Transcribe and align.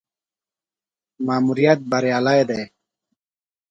ماموریت 1.25 1.79
بریالی 1.89 2.39
دی. 2.49 2.61